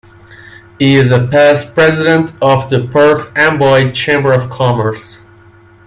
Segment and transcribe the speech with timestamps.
[0.79, 5.21] He is a past president of the Perth Amboy Chamber of Commerce.